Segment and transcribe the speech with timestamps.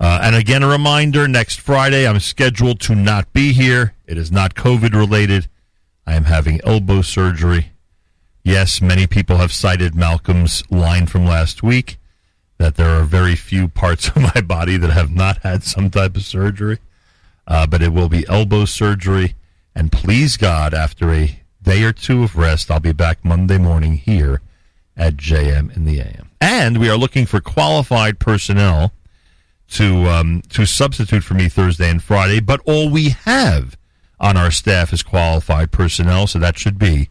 [0.00, 3.94] Uh, and again, a reminder next Friday, I'm scheduled to not be here.
[4.06, 5.48] It is not COVID related.
[6.06, 7.72] I am having elbow surgery.
[8.42, 11.98] Yes, many people have cited Malcolm's line from last week
[12.58, 16.16] that there are very few parts of my body that have not had some type
[16.16, 16.78] of surgery.
[17.46, 19.34] Uh, but it will be elbow surgery.
[19.74, 23.94] And please God, after a day or two of rest, I'll be back Monday morning
[23.94, 24.40] here
[24.96, 26.30] at JM in the AM.
[26.40, 28.92] And we are looking for qualified personnel
[29.70, 32.40] to um, to substitute for me Thursday and Friday.
[32.40, 33.76] But all we have
[34.20, 37.08] on our staff is qualified personnel, so that should be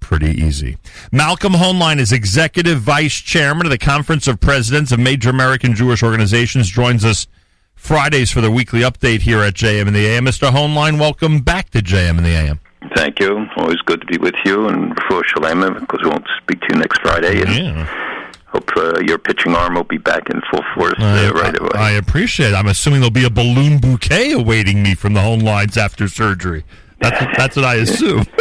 [0.00, 0.76] pretty easy.
[1.10, 6.02] Malcolm Hoenlein is executive vice chairman of the Conference of Presidents of Major American Jewish
[6.02, 6.68] Organizations.
[6.68, 7.26] Joins us
[7.74, 10.26] Fridays for the weekly update here at JM in the AM.
[10.26, 10.50] Mr.
[10.50, 12.60] Hoenlein, welcome back to JM in the AM.
[12.94, 13.46] Thank you.
[13.56, 16.78] Always good to be with you and for Shalema because we won't speak to you
[16.80, 17.40] next Friday.
[17.40, 18.13] And Yeah.
[18.54, 21.70] Hope uh, your pitching arm will be back in full force uh, right away.
[21.74, 22.54] I appreciate it.
[22.54, 26.64] I'm assuming there'll be a balloon bouquet awaiting me from the Hoenleins after surgery.
[27.00, 28.24] That's that's what I assume.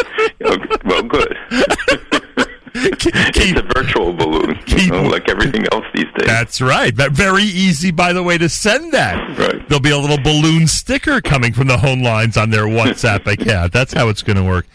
[0.86, 1.38] Well, good.
[2.76, 6.28] it's a virtual balloon, you know, like everything else these days.
[6.28, 6.96] That's right.
[6.96, 9.38] That very easy, by the way, to send that.
[9.38, 9.68] Right.
[9.68, 13.74] There'll be a little balloon sticker coming from the Hoenleins on their WhatsApp account.
[13.74, 14.66] That's how it's going to work.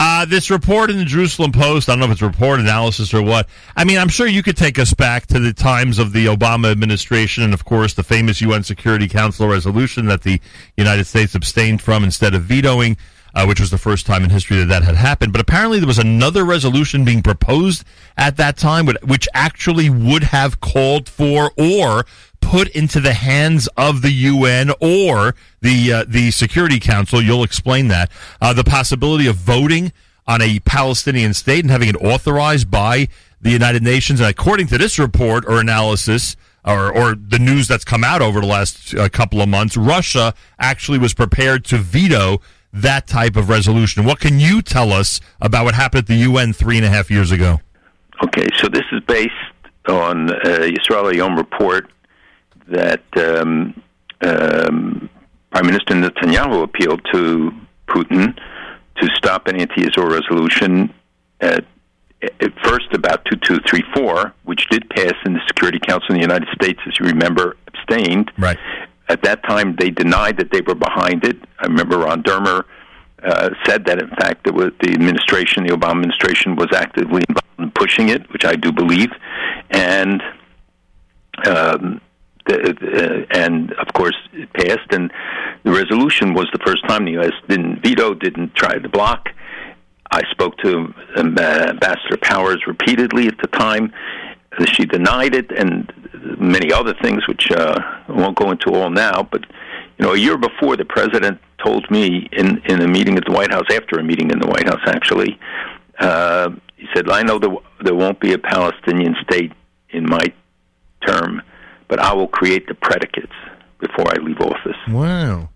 [0.00, 3.20] Uh, this report in the Jerusalem Post, I don't know if it's report analysis or
[3.22, 3.48] what.
[3.76, 6.70] I mean, I'm sure you could take us back to the times of the Obama
[6.70, 10.40] administration and, of course, the famous UN Security Council resolution that the
[10.76, 12.96] United States abstained from instead of vetoing.
[13.34, 15.32] Uh, which was the first time in history that that had happened.
[15.32, 17.84] But apparently, there was another resolution being proposed
[18.16, 22.06] at that time, which- actually would have called for or
[22.40, 27.20] put into the hands of the UN or the uh, the Security Council.
[27.20, 29.92] You'll explain that uh, the possibility of voting
[30.26, 33.08] on a Palestinian state and having it authorized by
[33.40, 34.20] the United Nations.
[34.20, 36.36] And according to this report or analysis.
[36.64, 40.34] Or, or the news that's come out over the last uh, couple of months, Russia
[40.58, 44.04] actually was prepared to veto that type of resolution.
[44.04, 47.10] What can you tell us about what happened at the UN three and a half
[47.10, 47.60] years ago?
[48.22, 49.32] Okay, so this is based
[49.88, 51.90] on a Yisrael Hayom report
[52.66, 53.80] that um,
[54.20, 55.08] um,
[55.50, 57.52] Prime Minister Netanyahu appealed to
[57.88, 58.36] Putin
[59.00, 60.92] to stop an anti-Israel resolution
[61.40, 61.64] at,
[62.22, 66.80] at first about 2234, which did pass in the Security Council in the United States,
[66.86, 68.30] as you remember, abstained.
[68.36, 68.58] Right.
[69.08, 71.36] At that time, they denied that they were behind it.
[71.58, 72.64] I remember Ron Dermer
[73.22, 77.58] uh, said that, in fact, it was the administration, the Obama administration, was actively involved
[77.58, 79.10] in pushing it, which I do believe.
[79.70, 80.22] And
[81.46, 82.00] um,
[82.46, 84.92] the, the, and of course, it passed.
[84.92, 85.12] And
[85.64, 87.32] the resolution was the first time the U.S.
[87.48, 89.30] didn't veto, didn't try to block.
[90.10, 93.92] I spoke to um, uh, Ambassador Powers repeatedly at the time.
[94.66, 95.92] She denied it, and
[96.38, 97.78] many other things, which uh,
[98.08, 99.22] I won't go into all now.
[99.30, 99.42] But
[99.98, 103.32] you know, a year before, the president told me in in a meeting at the
[103.32, 105.38] White House, after a meeting in the White House, actually,
[105.98, 109.52] uh, he said, "I know there there won't be a Palestinian state
[109.90, 110.32] in my
[111.06, 111.42] term,
[111.88, 113.34] but I will create the predicates
[113.80, 115.48] before I leave office." Wow.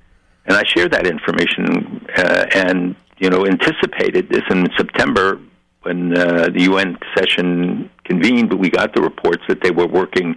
[0.47, 5.39] and I shared that information uh, and you know anticipated this in September
[5.83, 8.51] when uh, the UN session convened.
[8.51, 10.37] But we got the reports that they were working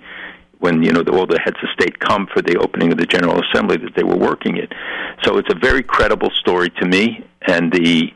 [0.59, 3.05] when you know the, all the heads of state come for the opening of the
[3.05, 4.71] General Assembly that they were working it.
[5.23, 8.11] So it's a very credible story to me, and the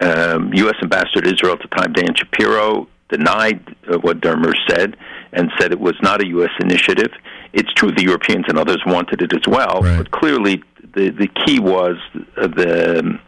[0.00, 0.74] um, U.S.
[0.82, 3.60] ambassador to Israel at the time, Dan Shapiro, denied
[3.90, 4.96] uh, what Dermer said
[5.32, 6.50] and said it was not a U.S.
[6.60, 7.10] initiative.
[7.52, 9.96] It's true the Europeans and others wanted it as well, Right.
[9.98, 10.62] but clearly
[10.94, 11.96] the the key was
[12.36, 13.18] the,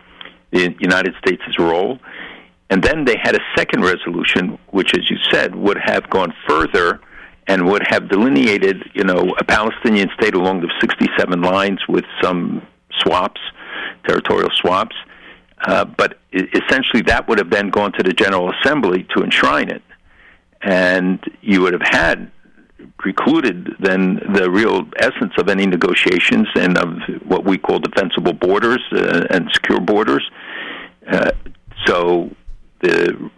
[0.52, 1.98] the United States' role.
[2.70, 7.00] And then they had a second resolution, which, as you said, would have gone further
[7.46, 12.66] and would have delineated, you know, a Palestinian state along the 67 lines with some
[13.02, 13.40] swaps,
[14.06, 14.96] territorial swaps.
[15.64, 19.82] Uh, but essentially, that would have then gone to the General Assembly to enshrine it,
[20.60, 22.30] and you would have had
[22.98, 28.82] precluded then the real essence of any negotiations and of what we call defensible borders
[28.92, 30.28] uh, and secure borders.
[31.10, 31.30] Uh,
[31.86, 32.30] so
[32.86, 33.30] the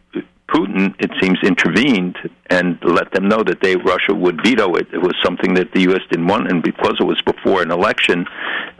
[0.48, 2.16] Putin, it seems, intervened
[2.48, 4.86] and let them know that they Russia would veto it.
[4.92, 6.00] It was something that the U.S.
[6.10, 8.26] didn't want, and because it was before an election,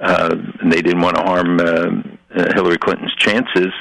[0.00, 3.72] uh, and they didn't want to harm um uh, Hillary Clinton's chances.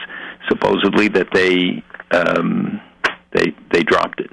[0.50, 2.82] Supposedly, that they um,
[3.32, 4.32] they they dropped it.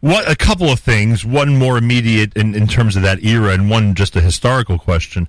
[0.00, 1.24] What a couple of things.
[1.24, 5.28] One more immediate in, in terms of that era, and one just a historical question.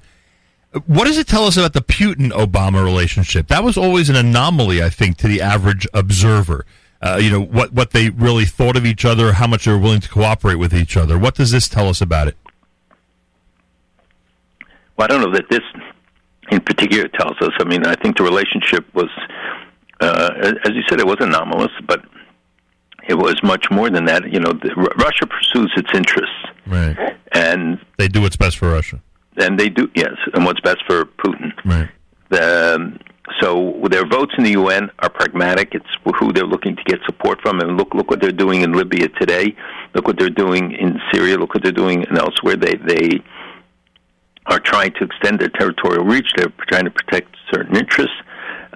[0.88, 3.48] What does it tell us about the Putin Obama relationship?
[3.48, 6.66] That was always an anomaly, I think, to the average observer.
[7.02, 9.78] Uh, you know what what they really thought of each other, how much they were
[9.78, 11.18] willing to cooperate with each other.
[11.20, 12.38] What does this tell us about it?
[14.98, 15.62] Well, I don't know that this
[16.50, 17.52] in particular tells us.
[17.60, 19.10] I mean, I think the relationship was,
[20.00, 22.04] uh, as you said, it was anomalous, but
[23.08, 24.32] it was much more than that.
[24.32, 26.36] You know, the, Russia pursues its interests,
[26.66, 26.98] Right.
[27.34, 29.02] and They do what's best for Russia.
[29.38, 31.52] And they do yes, and what's best for Putin.
[31.66, 31.90] Right.
[32.40, 33.00] Um,
[33.42, 35.74] so their votes in the UN are pragmatic.
[35.74, 35.86] It's
[36.20, 39.10] who they're looking to get support from, and look look what they're doing in Libya
[39.20, 39.56] today.
[39.96, 41.38] Look what they're doing in Syria.
[41.38, 42.56] Look what they're doing and elsewhere.
[42.56, 43.24] They they
[44.48, 46.28] are trying to extend their territorial reach.
[46.36, 48.16] They're trying to protect certain interests.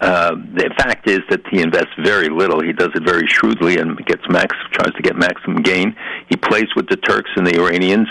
[0.01, 2.61] Uh, the fact is that he invests very little.
[2.61, 5.95] He does it very shrewdly and gets max tries to get maximum gain.
[6.29, 8.07] He plays with the Turks and the Iranians.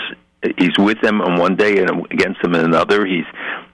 [0.57, 3.05] He's with them on one day and against them on another.
[3.05, 3.25] He's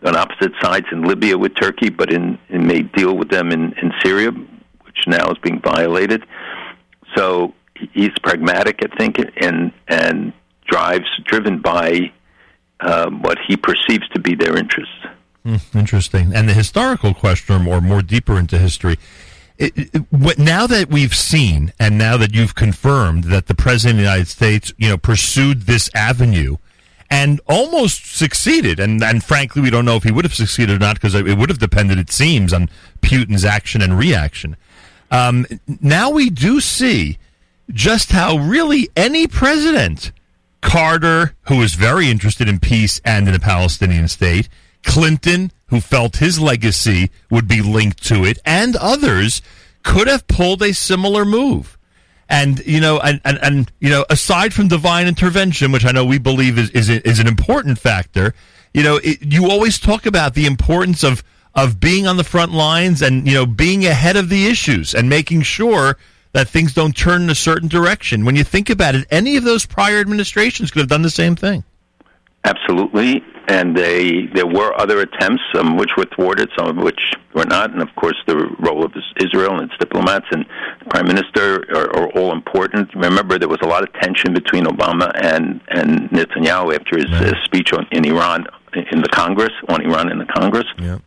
[0.06, 3.74] on opposite sides in Libya with Turkey, but in, in may deal with them in,
[3.82, 6.24] in Syria, which now is being violated.
[7.16, 7.54] So
[7.94, 10.34] he's pragmatic, I think, and and
[10.66, 12.12] drives driven by
[12.80, 14.96] um, what he perceives to be their interests.
[15.44, 16.34] Hmm, interesting.
[16.34, 18.98] And the historical question, or more deeper into history,
[19.58, 24.00] it, it, what, now that we've seen, and now that you've confirmed that the president
[24.00, 26.58] of the United States, you know, pursued this avenue
[27.14, 30.80] and almost succeeded, and and frankly, we don't know if he would have succeeded or
[30.80, 32.72] not because it would have depended, it seems, on
[33.04, 34.58] Putin's action and reaction.
[35.12, 35.46] Um,
[35.80, 37.20] now we do see
[37.70, 40.12] just how really any president,
[40.62, 44.50] Carter, who was very interested in peace and in a Palestinian state,
[44.82, 49.44] Clinton, who felt his legacy would be linked to it, and others
[49.84, 51.78] could have pulled a similar move.
[52.30, 56.06] And you know, and, and, and you know, aside from divine intervention, which I know
[56.06, 58.34] we believe is is, is an important factor,
[58.74, 61.24] you know, it, you always talk about the importance of
[61.56, 65.08] of being on the front lines and you know being ahead of the issues and
[65.08, 65.98] making sure
[66.32, 68.26] that things don't turn in a certain direction.
[68.26, 71.36] When you think about it, any of those prior administrations could have done the same
[71.36, 71.64] thing.
[72.44, 77.00] Absolutely, and they there were other attempts, some which were thwarted, some of which
[77.34, 80.46] were not, and of course the role of Israel and its diplomats and
[80.80, 82.94] the prime minister are, are all important.
[82.96, 87.34] Remember, there was a lot of tension between Obama and and Netanyahu after his uh,
[87.46, 88.46] speech on in Iran
[88.92, 90.66] in the Congress on Iran in the Congress.
[90.80, 91.00] Yeah.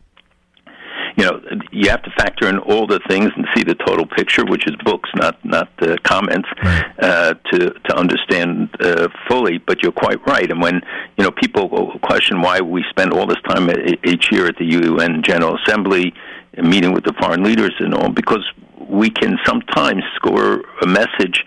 [1.17, 1.41] You know
[1.71, 4.75] you have to factor in all the things and see the total picture, which is
[4.85, 6.85] books, not not uh, comments, Right.
[6.99, 9.57] uh, to to understand uh, fully.
[9.57, 10.49] But you're quite right.
[10.49, 10.75] And when
[11.17, 13.69] you know people question why we spend all this time
[14.05, 16.13] each year at the UN General Assembly,
[16.61, 18.45] meeting with the foreign leaders and all, because
[18.87, 21.43] we can sometimes score a message.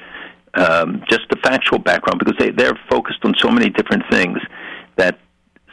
[0.53, 4.37] Um, just the factual background, because they, they're focused on so many different things
[4.97, 5.17] that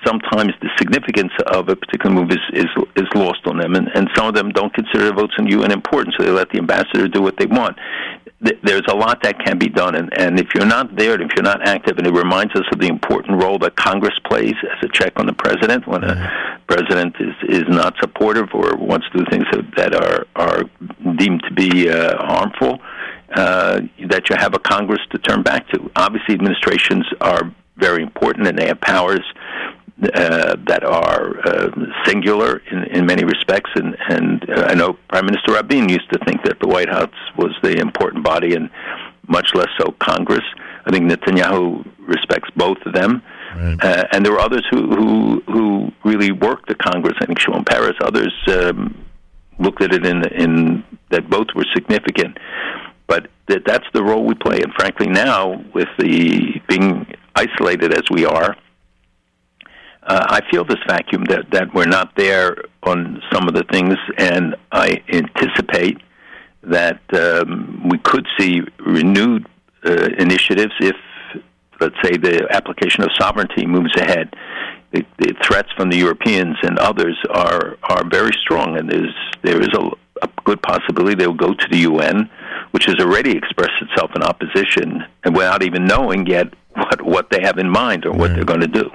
[0.08, 4.10] sometimes the significance of a particular move is, is is lost on them, and, and
[4.16, 7.22] some of them don't consider votes in UN important, so they let the ambassador do
[7.22, 7.78] what they want.
[8.40, 11.32] There's a lot that can be done, and, and if you're not there, and if
[11.36, 14.84] you're not active, and it reminds us of the important role that Congress plays as
[14.84, 19.20] a check on the president when a president is is not supportive or wants to
[19.20, 20.64] do things that, that are are
[21.16, 22.80] deemed to be uh, harmful.
[23.36, 25.92] Uh, that you have a Congress to turn back to.
[25.98, 29.22] Obviously, administrations are very important, and they have powers
[30.04, 31.70] uh, that are uh,
[32.06, 33.72] singular in, in many respects.
[33.76, 37.10] And, and uh, I know Prime Minister Rabin used to think that the White House
[37.36, 38.70] was the important body, and
[39.28, 40.44] much less so Congress.
[40.86, 43.22] I think Netanyahu respects both of them.
[43.56, 43.84] Right.
[43.84, 47.16] Uh, and there were others who, who who really worked the Congress.
[47.20, 47.96] I think Shimon Peres.
[48.02, 49.04] Others um,
[49.60, 52.38] looked at it in in that both were significant.
[53.08, 54.62] But that that's the role we play.
[54.62, 58.56] And frankly, now with the being isolated as we are,
[60.08, 63.96] uh, I feel this vacuum that that we're not there on some of the things,
[64.18, 65.98] and I anticipate
[66.64, 69.46] that um, we could see renewed
[69.86, 70.96] uh, initiatives if,
[71.80, 74.34] let's say, the application of sovereignty moves ahead.
[74.92, 79.62] The, the threats from the Europeans and others are are very strong, and there's there
[79.62, 79.84] is a,
[80.26, 82.30] a good possibility they will go to the UN,
[82.72, 87.42] which has already expressed itself in opposition, and without even knowing yet what what they
[87.42, 88.36] have in mind or what Right.
[88.36, 88.90] they're going to do.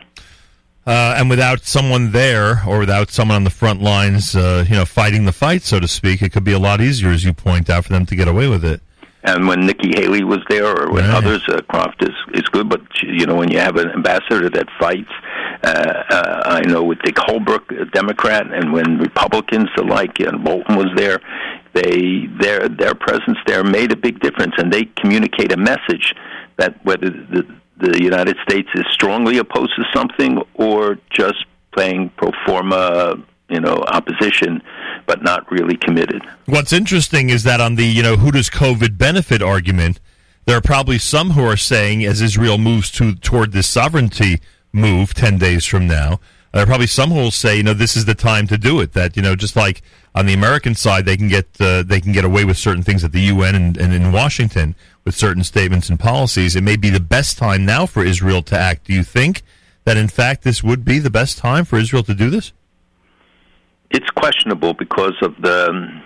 [0.84, 4.84] Uh, and without someone there, or without someone on the front lines, uh, you know,
[4.84, 7.70] fighting the fight, so to speak, it could be a lot easier, as you point
[7.70, 8.80] out, for them to get away with it.
[9.24, 11.14] And when Nikki Haley was there, or when Right.
[11.14, 12.68] others, uh, Craft is is good.
[12.68, 15.12] But you know, when you have an ambassador that fights,
[15.62, 15.68] uh,
[16.10, 20.88] uh, I know with Dick Holbrooke, a Democrat, and when Republicans alike, and Bolton was
[20.96, 21.20] there,
[21.72, 26.16] they their their presence there made a big difference, and they communicate a message
[26.56, 27.46] that whether the
[27.82, 33.16] the United States is strongly opposed to something or just playing pro forma,
[33.48, 34.62] you know, opposition,
[35.06, 36.22] but not really committed.
[36.46, 40.00] What's interesting is that on the, you know, who does COVID benefit argument,
[40.44, 44.40] there are probably some who are saying, as Israel moves to toward this sovereignty
[44.72, 46.20] move 10 days from now,
[46.52, 48.80] there are probably some who will say, you know, this is the time to do
[48.80, 48.92] it.
[48.92, 49.82] That you know, just like
[50.14, 53.04] on the American side, they can get uh, they can get away with certain things
[53.04, 54.74] at the UN and, and in Washington
[55.04, 56.54] with certain statements and policies.
[56.56, 58.86] It may be the best time now for Israel to act.
[58.86, 59.42] Do you think
[59.84, 62.52] that in fact this would be the best time for Israel to do this?
[63.90, 66.00] It's questionable because of the,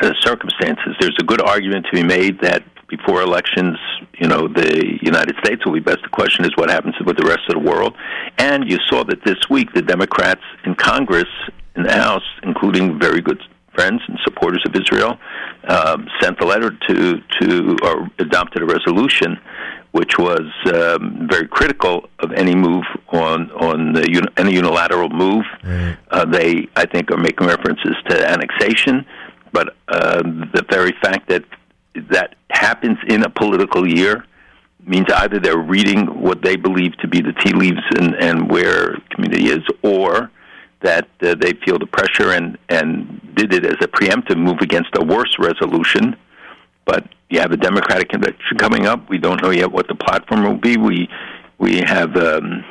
[0.00, 0.96] the circumstances.
[1.00, 3.76] There's a good argument to be made that before elections,
[4.18, 6.02] you know, the United States will be best.
[6.02, 7.94] The question is what happens with the rest of the world.
[8.38, 11.28] And you saw that this week the Democrats in Congress,
[11.74, 13.40] in the House, including very good
[13.74, 15.18] friends and supporters of Israel,
[15.66, 19.38] um, sent a letter to to or adopted a resolution
[19.92, 20.42] which was
[20.74, 25.44] um, very critical of any move on on the, uni- any unilateral move.
[26.10, 29.06] Uh, they, I think, are making references to annexation,
[29.52, 31.44] but uh, the very fact that
[32.10, 34.26] that happens in a political year
[34.84, 38.96] means either they're reading what they believe to be the tea leaves and, and where
[39.10, 40.30] community is, or
[40.82, 44.90] that uh, they feel the pressure and, and did it as a preemptive move against
[44.96, 46.16] a worse resolution.
[46.84, 49.08] But you have a Democratic convention coming up.
[49.08, 50.76] We don't know yet what the platform will be.
[50.76, 51.08] We
[51.58, 52.64] we have um,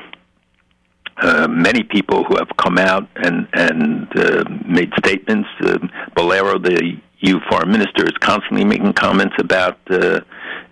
[1.17, 5.49] uh, many people who have come out and and uh, made statements.
[5.61, 5.79] Uh,
[6.15, 10.21] Bolero, the EU foreign minister, is constantly making comments about uh,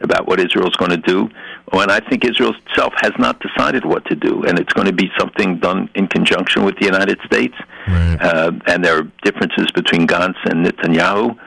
[0.01, 1.29] about what Israel is going to do.
[1.71, 4.93] And I think Israel itself has not decided what to do, and it's going to
[4.93, 7.55] be something done in conjunction with the United States.
[7.87, 8.17] Right.
[8.21, 11.37] Uh, and there are differences between Gantz and Netanyahu.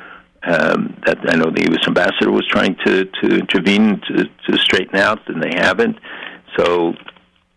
[0.43, 1.89] Um, that I know the U.S.
[1.89, 5.99] ambassador was trying to to intervene to, to straighten out, and they haven't.
[6.57, 6.95] So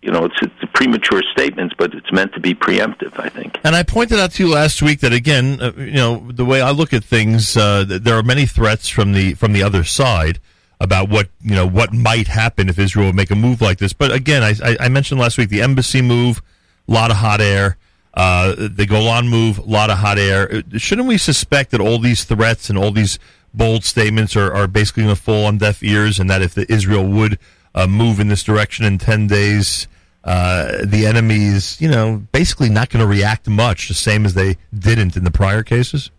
[0.02, 3.60] you know, it's, it's premature statements, but it's meant to be preemptive, I think.
[3.64, 6.62] And I pointed out to you last week that again, uh, you know, the way
[6.62, 10.40] I look at things, uh, there are many threats from the from the other side
[10.80, 13.92] about what you know what might happen if Israel would make a move like this.
[13.92, 16.42] But again, I, I mentioned last week the embassy move,
[16.88, 17.78] a lot of hot air.
[18.14, 20.52] Uh, the Golan move, a lot of hot air.
[20.52, 23.20] Uh, shouldn't we suspect that all these threats and all these
[23.54, 26.72] bold statements are, are basically going to fall on deaf ears, and that if the
[26.72, 27.38] Israel would
[27.76, 29.88] uh, move in this direction in ten days,
[30.24, 34.34] uh, the enemy is, you know, basically not going to react much, the same as
[34.34, 36.12] they didn't in the prior cases?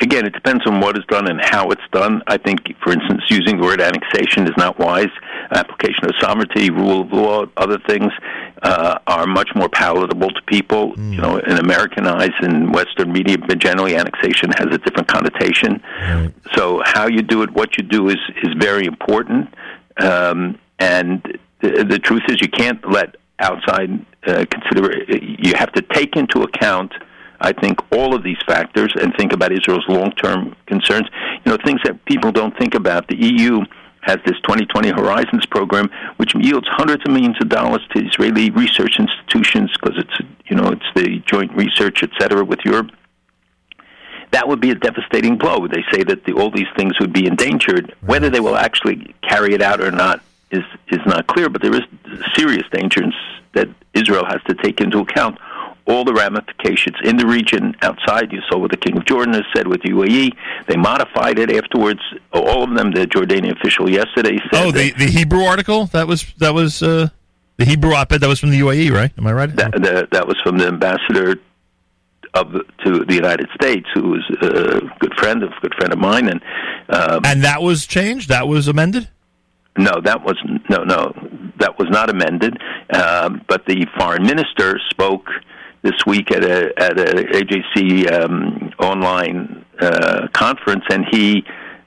[0.00, 2.20] Again, it depends on what is done and how it's done.
[2.26, 5.10] I think, for instance, using the word annexation is not wise.
[5.52, 8.10] Application of sovereignty, rule of law, other things
[8.62, 10.94] uh, are much more palatable to people.
[10.94, 11.12] Mm.
[11.12, 15.80] You know, in American eyes and Western media, but generally, annexation has a different connotation.
[16.00, 16.32] Right.
[16.56, 19.54] So, how you do it, what you do, is is very important.
[19.98, 25.04] Um, and the, the truth is, you can't let outside uh, consider.
[25.08, 26.92] You have to take into account
[27.40, 31.06] I think all of these factors and think about Israel's long-term concerns.
[31.44, 33.06] You know, things that people don't think about.
[33.08, 33.60] The EU
[34.02, 38.98] has this 2020 Horizons program, which yields hundreds of millions of dollars to Israeli research
[38.98, 42.90] institutions because it's you know it's the joint research, et cetera, with Europe.
[44.30, 45.66] That would be a devastating blow.
[45.66, 47.94] They say that the, all these things would be endangered.
[48.00, 51.48] Whether they will actually carry it out or not is is not clear.
[51.48, 51.82] But there is
[52.36, 53.14] serious dangers
[53.52, 55.38] that Israel has to take into account
[55.86, 58.32] all the ramifications in the region outside.
[58.32, 60.32] You saw what the King of Jordan has said with the UAE.
[60.66, 62.00] They modified it afterwards.
[62.32, 62.90] All of them.
[62.92, 64.66] The Jordanian official yesterday said.
[64.66, 67.08] Oh, the the Hebrew article that was that was uh,
[67.56, 69.12] the Hebrew op-ed that was from the UAE, right?
[69.16, 69.54] Am I right?
[69.54, 71.36] That, that was from the ambassador
[72.34, 72.52] of
[72.84, 76.40] to the United States, who was a good friend of good friend of mine, and
[76.88, 78.28] um, and that was changed.
[78.28, 79.08] That was amended.
[79.76, 80.36] No, that was
[80.68, 81.12] no, no,
[81.58, 82.60] that was not amended.
[82.92, 85.28] Um, but the foreign minister spoke
[85.82, 91.44] this week at a at a AJC um, online uh, conference, and he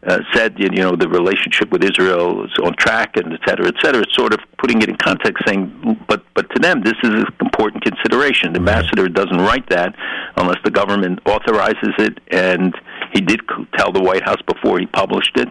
[0.08, 3.76] uh, said, you know, the relationship with Israel is on track, and et cetera, et
[3.84, 4.04] cetera.
[4.14, 7.84] Sort of putting it in context, saying, but but to them, this is an important
[7.84, 8.54] consideration.
[8.54, 9.94] The ambassador doesn't write that
[10.38, 12.74] unless the government authorizes it, and
[13.14, 13.42] he did
[13.78, 15.50] tell the White House before he published it.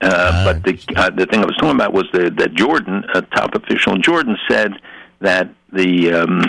[0.00, 3.04] Uh, uh, but the uh, the thing I was talking about was the, that Jordan,
[3.14, 4.72] a top official in Jordan, said
[5.20, 6.40] that the um,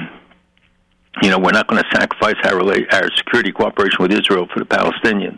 [1.21, 4.65] you know, we're not going to sacrifice our, our security cooperation with Israel for the
[4.65, 5.37] Palestinians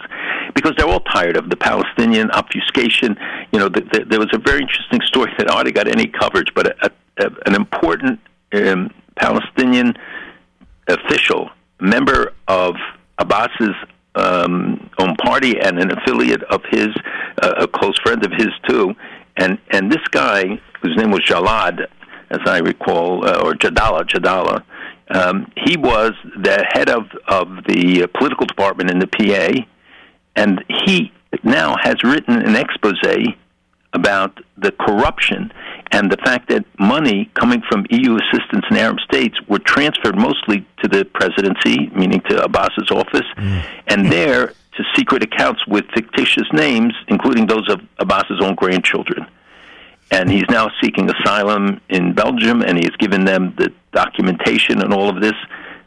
[0.65, 3.15] because they're all tired of the Palestinian obfuscation.
[3.51, 6.47] You know, the, the, there was a very interesting story that hardly got any coverage,
[6.55, 8.19] but a, a, an important
[8.53, 9.93] um, Palestinian
[10.87, 12.75] official, member of
[13.19, 13.75] Abbas's
[14.15, 16.87] um, own party and an affiliate of his,
[17.43, 18.95] uh, a close friend of his too,
[19.37, 21.85] and and this guy whose name was Jalad,
[22.31, 24.63] as I recall, uh, or Jadala, Jadala
[25.09, 29.61] um, he was the head of, of the political department in the PA,
[30.35, 31.11] and he
[31.43, 33.01] now has written an expose
[33.93, 35.51] about the corruption
[35.91, 40.65] and the fact that money coming from EU assistance in Arab states were transferred mostly
[40.81, 43.65] to the presidency, meaning to Abbas's office, mm.
[43.87, 49.25] and there to secret accounts with fictitious names, including those of Abbas's own grandchildren.
[50.11, 54.93] And he's now seeking asylum in Belgium, and he has given them the documentation and
[54.93, 55.35] all of this.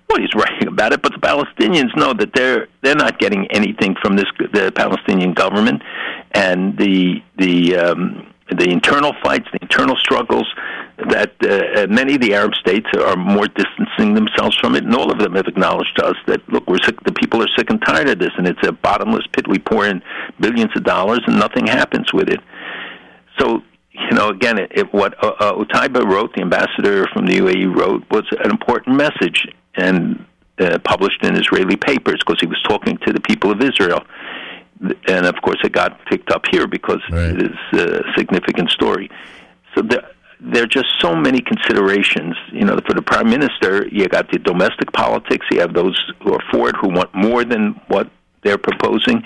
[0.09, 3.97] Well, he's writing about it, but the Palestinians know that they're they're not getting anything
[4.03, 5.83] from this the Palestinian government,
[6.33, 10.47] and the the um, the internal fights, the internal struggles
[11.11, 15.13] that uh, many of the Arab states are more distancing themselves from it, and all
[15.13, 16.97] of them have acknowledged to us that look, we're sick.
[17.05, 19.47] The people are sick and tired of this, and it's a bottomless pit.
[19.47, 20.03] We pour in
[20.41, 22.41] billions of dollars, and nothing happens with it.
[23.39, 23.63] So,
[23.93, 28.05] you know, again, it, it, what uh, uh, wrote, the ambassador from the UAE wrote,
[28.11, 29.47] was an important message,
[29.79, 30.25] and
[30.59, 34.05] uh, published in Israeli papers because he was talking to the people of Israel
[34.81, 37.31] and of course it got picked up here because right.
[37.31, 39.11] it is a significant story.
[39.75, 40.09] So there,
[40.41, 42.37] there are just so many considerations.
[42.53, 45.47] You know, for the prime minister, you got the domestic politics.
[45.51, 48.11] You have those who are for it, who want more than what
[48.45, 49.23] they're proposing.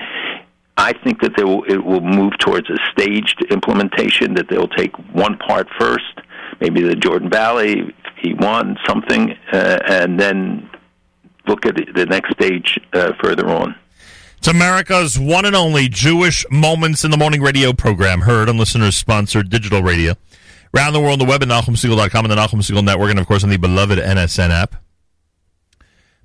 [0.77, 4.35] I think that they will, it will move towards a staged implementation.
[4.35, 6.21] That they'll take one part first,
[6.61, 10.69] maybe the Jordan Valley, he won something, uh, and then
[11.47, 13.75] look at the next stage uh, further on.
[14.39, 18.97] It's America's one and only Jewish Moments in the Morning radio program, heard on listeners
[18.97, 20.15] sponsored digital radio.
[20.75, 23.27] Around the world on the web at NachumSegal.com and the Nachum Segal Network, and of
[23.27, 24.75] course on the beloved NSN app.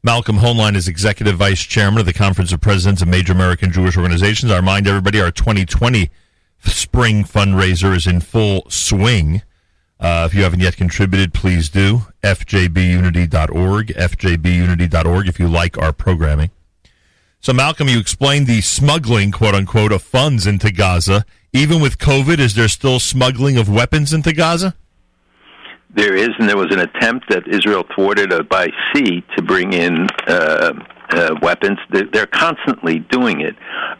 [0.03, 3.98] Malcolm Hoenlein is Executive Vice Chairman of the Conference of Presidents of Major American Jewish
[3.98, 4.51] Organizations.
[4.51, 6.10] I remind everybody our 2020
[6.63, 9.41] spring fundraiser is in full swing.
[10.00, 12.01] Uh, if you haven't yet contributed, please do.
[12.24, 16.51] FJBUnity.org, FJBUnity.org if you like our programming.
[17.39, 21.25] So, Malcolm, you explained the smuggling, quote unquote, of funds into Gaza.
[21.54, 24.75] Even with COVID, is there still smuggling of weapons into Gaza?
[25.96, 29.74] There is, and there was an attempt that Israel thwarted uh, by sea to bring
[29.74, 30.74] in uh,
[31.09, 31.79] uh, weapons.
[31.89, 33.55] They're constantly doing it,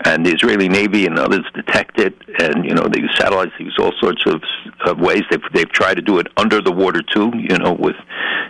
[0.06, 2.16] and the Israeli Navy and others detect it.
[2.40, 4.42] And you know, they use satellites, they use all sorts of,
[4.86, 5.24] of ways.
[5.30, 7.32] They've they've tried to do it under the water too.
[7.36, 7.96] You know, with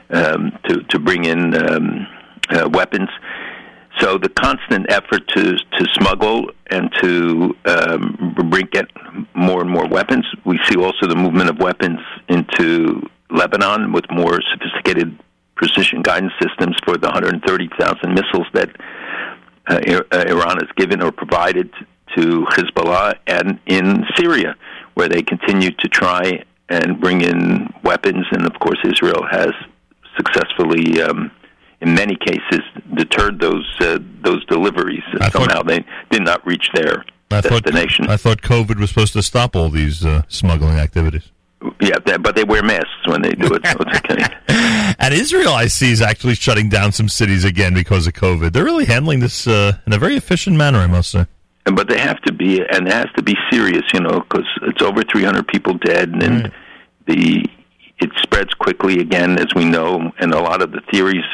[0.10, 2.08] um, to to bring in um,
[2.50, 3.10] uh, weapons.
[4.00, 8.86] So the constant effort to to smuggle and to um, bring get
[9.34, 10.26] more and more weapons.
[10.46, 15.17] We see also the movement of weapons into Lebanon with more sophisticated
[15.58, 18.70] precision guidance systems for the 130,000 missiles that
[19.67, 19.80] uh,
[20.12, 21.72] uh, Iran has given or provided
[22.15, 24.56] to Hezbollah, and in Syria,
[24.93, 29.52] where they continue to try and bring in weapons, and of course Israel has
[30.15, 31.02] successfully.
[31.02, 31.32] Um,
[31.80, 32.62] in many cases
[32.96, 35.04] deterred those uh, those deliveries.
[35.20, 38.06] I Somehow thought, they did not reach their I destination.
[38.06, 41.32] Thought, I thought COVID was supposed to stop all these uh, smuggling activities.
[41.82, 44.24] Yeah, but they wear masks when they do it, so it's okay.
[45.00, 48.54] and Israel, I see, is actually shutting down some cities again because of COVID.
[48.54, 51.26] They're really handling this uh, in a very efficient manner, I must say.
[51.65, 54.48] And, but they have to be, and it has to be serious, you know, because
[54.63, 56.54] it's over 300 people dead, and right.
[57.08, 57.46] the
[58.00, 61.26] it spreads quickly again, as we know, and a lot of the theories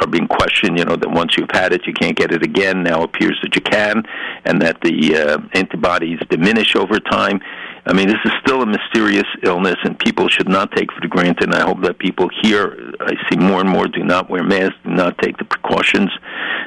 [0.00, 0.78] are being questioned.
[0.78, 2.82] You know that once you've had it, you can't get it again.
[2.82, 4.02] Now appears that you can,
[4.44, 7.40] and that the uh, antibodies diminish over time.
[7.84, 11.44] I mean, this is still a mysterious illness, and people should not take for granted.
[11.44, 14.76] And I hope that people here, I see more and more, do not wear masks,
[14.84, 16.10] do not take the precautions.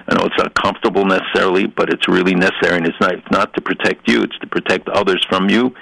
[0.08, 3.54] I know it's not comfortable necessarily, but it's really necessary, and it's not it's not
[3.56, 5.74] to protect you; it's to protect others from you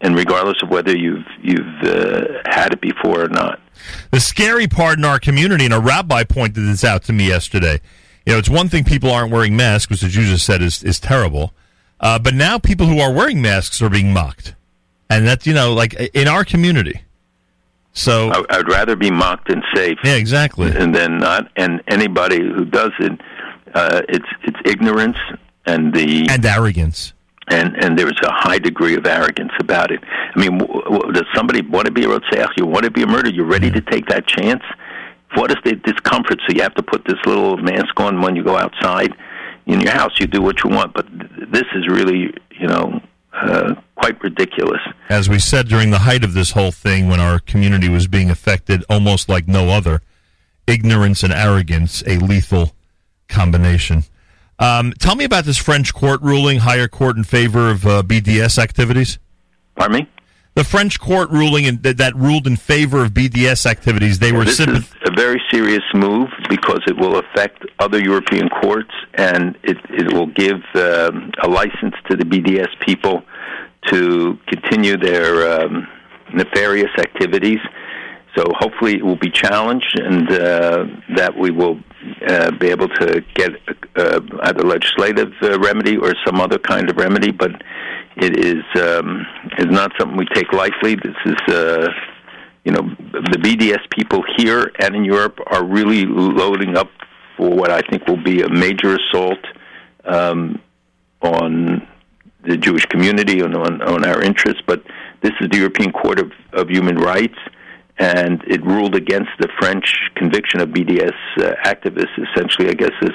[0.00, 3.60] and regardless of whether you've you've uh, had it before or not.
[4.10, 7.80] The scary part in our community, and a rabbi pointed this out to me yesterday.
[8.24, 10.82] You know, it's one thing people aren't wearing masks, which, as you just said, is
[10.82, 11.54] is terrible.
[11.98, 14.54] Uh, but now people who are wearing masks are being mocked,
[15.10, 17.02] and that's you know, like in our community.
[17.92, 19.98] So I, would rather be mocked and safe.
[20.04, 20.70] Yeah, exactly.
[20.70, 23.18] And then not, and anybody who does it,
[23.74, 25.16] uh, it's it's ignorance
[25.64, 27.14] and the and arrogance
[27.48, 30.00] and and there's a high degree of arrogance about it.
[30.04, 32.56] I mean, w- w- does somebody want to be a Rotzeach?
[32.56, 33.32] You want to be a murderer?
[33.32, 34.62] You're ready to take that chance?
[35.34, 36.40] What is the discomfort?
[36.46, 39.14] So you have to put this little mask on when you go outside.
[39.66, 43.00] In your house, you do what you want, but th- this is really, you know,
[43.42, 44.80] uh, quite ridiculous.
[45.08, 48.30] As we said during the height of this whole thing, when our community was being
[48.30, 50.00] affected almost like no other,
[50.66, 52.72] ignorance and arrogance, a lethal
[53.28, 54.04] combination.
[54.58, 58.58] Um, tell me about this French court ruling, higher court in favor of uh, BDS
[58.58, 59.18] activities.
[59.76, 60.08] Pardon me?
[60.56, 64.20] The French court ruling in, that, that ruled in favor of BDS activities.
[64.20, 68.90] They were this is a very serious move because it will affect other European courts
[69.12, 73.22] and it, it will give um, a license to the BDS people
[73.92, 75.86] to continue their um,
[76.32, 77.60] nefarious activities.
[78.36, 80.84] So hopefully it will be challenged, and uh,
[81.16, 81.78] that we will
[82.28, 83.52] uh, be able to get
[83.96, 87.32] uh, either legislative uh, remedy or some other kind of remedy.
[87.32, 87.52] But
[88.16, 89.26] it is um,
[89.58, 90.96] is not something we take lightly.
[90.96, 91.54] This is.
[91.54, 91.88] Uh,
[92.64, 96.90] you know, the BDS people here and in Europe are really loading up
[97.36, 99.38] for what I think will be a major assault
[100.04, 100.60] um,
[101.20, 101.86] on
[102.44, 104.62] the Jewish community and on, on our interests.
[104.66, 104.82] But
[105.22, 107.38] this is the European Court of, of Human Rights,
[107.98, 112.12] and it ruled against the French conviction of BDS uh, activists.
[112.30, 113.14] Essentially, I guess is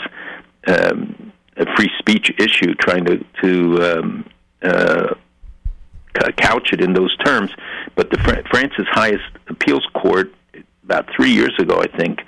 [0.67, 4.26] um, a free speech issue, trying to to um,
[4.63, 5.13] uh,
[6.38, 7.52] couch it in those terms.
[7.96, 10.34] But the Fr- France's highest appeals court,
[10.84, 12.20] about three years ago, I think,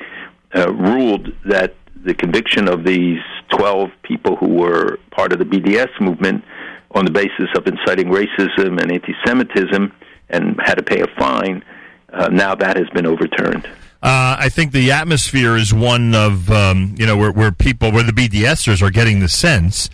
[0.55, 5.89] uh, ruled that the conviction of these 12 people who were part of the BDS
[6.01, 6.43] movement
[6.91, 9.91] on the basis of inciting racism and anti Semitism
[10.29, 11.63] and had to pay a fine,
[12.13, 13.65] uh, now that has been overturned.
[14.01, 18.03] Uh, I think the atmosphere is one of, um, you know, where, where people, where
[18.03, 19.89] the BDSers are getting the sense,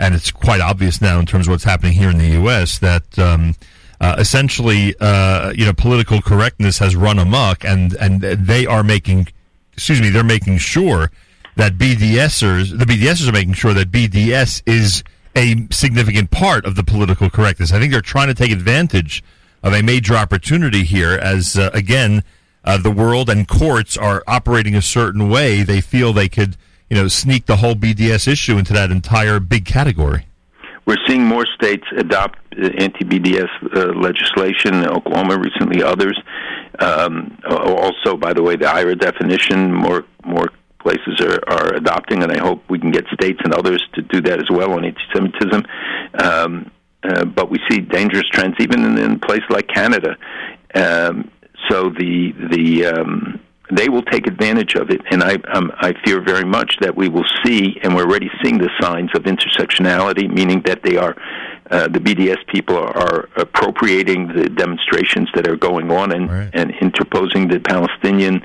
[0.00, 3.18] and it's quite obvious now in terms of what's happening here in the U.S., that.
[3.18, 3.54] Um,
[4.00, 9.28] uh, essentially, uh, you know, political correctness has run amok, and and they are making,
[9.74, 11.12] excuse me, they're making sure
[11.54, 15.04] that BDSers, the BDSers are making sure that BDS is
[15.36, 17.72] a significant part of the political correctness.
[17.72, 19.22] I think they're trying to take advantage
[19.62, 22.22] of a major opportunity here as, uh, again,
[22.64, 25.62] uh, the world and courts are operating a certain way.
[25.62, 26.56] They feel they could,
[26.88, 30.26] you know, sneak the whole BDS issue into that entire big category.
[30.84, 34.84] We're seeing more states adopt uh, anti-BDS uh, legislation.
[34.86, 36.18] Oklahoma recently, others.
[36.78, 40.48] Um, also, by the way, the IHRA definition more more
[40.80, 44.20] places are, are adopting, and I hope we can get states and others to do
[44.22, 45.64] that as well on anti-Semitism.
[46.18, 46.70] Um,
[47.04, 50.16] uh, but we see dangerous trends even in, in places like Canada.
[50.74, 51.30] Um,
[51.68, 56.20] so the the um, they will take advantage of it, and I um, I fear
[56.20, 60.62] very much that we will see, and we're already seeing the signs of intersectionality, meaning
[60.66, 61.16] that they are.
[61.70, 66.50] Uh, the BDS people are, appropriating the demonstrations that are going on and, right.
[66.52, 68.42] and interposing the Palestinian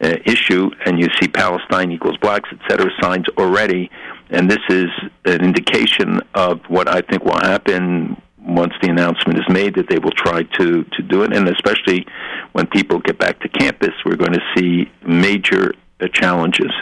[0.00, 2.90] uh, issue, and you see Palestine equals blacks, etc.
[3.02, 3.90] signs already,
[4.30, 4.88] and this is
[5.24, 9.98] an indication of what I think will happen once the announcement is made that they
[9.98, 12.06] will try to to do it, and especially
[12.52, 16.72] when people get back to campus, we're going to see major uh, challenges.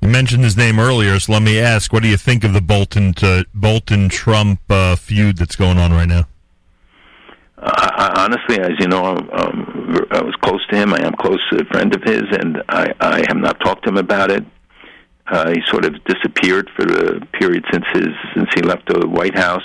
[0.00, 2.60] You mentioned his name earlier, so let me ask: What do you think of the
[2.60, 6.26] Bolton to Bolton Trump uh, feud that's going on right now?
[7.66, 10.92] I, honestly, as you know, um, I was close to him.
[10.92, 13.88] I am close to a friend of his, and I, I have not talked to
[13.90, 14.44] him about it.
[15.26, 19.36] Uh, he sort of disappeared for the period since his since he left the White
[19.36, 19.64] House.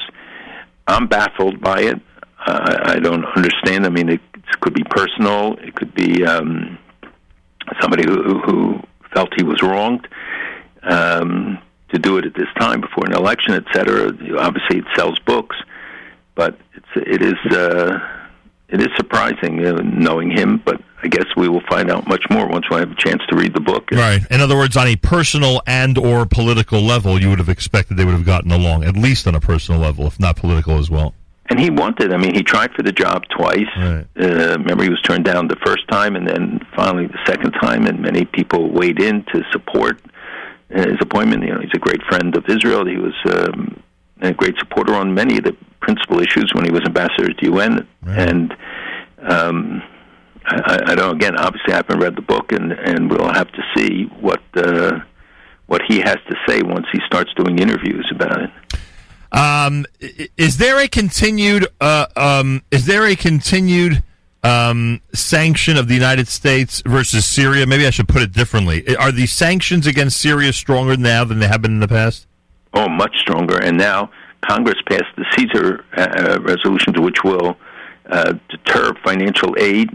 [0.88, 2.00] I'm baffled by it.
[2.46, 3.86] Uh, I don't understand.
[3.86, 4.22] I mean, it,
[4.62, 5.58] could be personal.
[5.60, 6.78] It could be um,
[7.80, 8.80] somebody who, who
[9.14, 10.06] felt he was wronged
[10.84, 11.60] um,
[11.94, 14.08] to do it at this time before an election, et cetera.
[14.38, 15.56] Obviously, it sells books
[16.40, 18.00] but it's it is uh,
[18.70, 20.62] it is surprising uh, knowing him.
[20.64, 23.36] But I guess we will find out much more once we have a chance to
[23.36, 23.90] read the book.
[23.92, 24.22] Right.
[24.30, 28.06] In other words, on a personal and or political level, you would have expected they
[28.06, 31.14] would have gotten along, at least on a personal level, if not political as well.
[31.50, 32.14] And he wanted.
[32.14, 33.66] I mean, he tried for the job twice.
[33.76, 34.06] Right.
[34.20, 37.88] Uh, remember, he was turned down the first time, and then finally the second time.
[37.88, 40.00] And many people weighed in to support
[40.70, 41.44] his appointment.
[41.44, 42.86] You know, he's a great friend of Israel.
[42.86, 43.82] He was um,
[44.22, 47.52] a great supporter on many of the principal issues when he was ambassador to the
[47.52, 47.88] UN.
[48.02, 48.30] Right.
[48.30, 48.56] And
[49.20, 49.82] um,
[50.46, 51.16] I, I don't.
[51.16, 55.00] Again, obviously, I haven't read the book, and and we'll have to see what uh,
[55.68, 58.50] what he has to say once he starts doing interviews about it.
[59.32, 59.86] Um,
[60.38, 61.68] is there a continued?
[61.80, 64.04] Uh, um, is there a continued?
[64.42, 67.68] Um, sanction of the United States versus Syria.
[67.68, 68.96] Maybe I should put it differently.
[68.96, 72.26] Are the sanctions against Syria stronger now than they have been in the past?
[72.74, 73.62] Oh, much stronger.
[73.62, 74.12] And now
[74.48, 77.58] Congress passed the Caesar uh, resolutions, which will
[78.10, 79.90] uh, deter financial aid,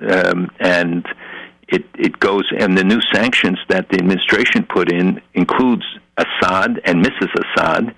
[0.00, 1.06] um, and
[1.68, 5.84] it it goes and the new sanctions that the administration put in includes
[6.16, 7.28] Assad and Mrs.
[7.42, 7.94] Assad,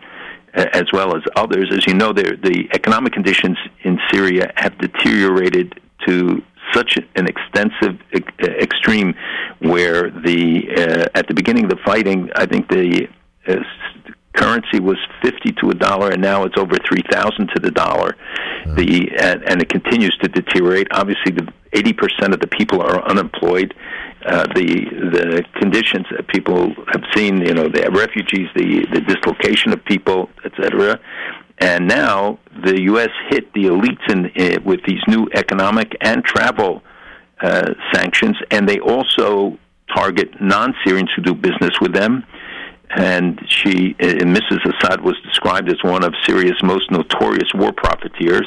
[0.55, 1.71] uh, as well as others.
[1.73, 6.43] As you know, the economic conditions in Syria have deteriorated to
[6.73, 9.15] such an extensive uh, extreme,
[9.61, 13.09] where the uh, at the beginning of the fighting, I think the
[13.47, 13.57] uh,
[14.35, 18.17] currency was 50 to a dollar and now it's over 3000 to the dollar
[18.77, 23.75] the and, and, it continues to deteriorate obviously the 80% of the people are unemployed
[24.25, 29.73] uh, the the conditions that people have seen you know the refugees the the dislocation
[29.73, 30.99] of people etc
[31.63, 33.11] And now the U.S.
[33.31, 36.83] hit the elites in, in, with these new economic and travel
[37.41, 39.59] uh, sanctions, and they also
[39.95, 42.25] target non-Syrians who do business with them.
[42.95, 44.65] And she, uh, Mrs.
[44.65, 48.47] Assad, was described as one of Syria's most notorious war profiteers.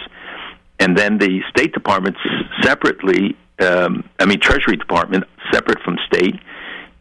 [0.79, 2.15] And then the State Department
[2.61, 6.35] separately, um, I mean, Treasury Department separate from state,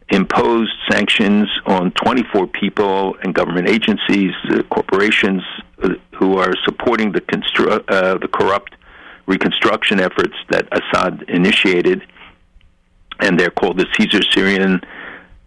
[0.09, 5.41] imposed sanctions on 24 people and government agencies, uh, corporations
[5.83, 8.75] uh, who are supporting the constru- uh, the corrupt
[9.25, 12.03] reconstruction efforts that Assad initiated,
[13.19, 14.81] and they're called the Caesar Syrian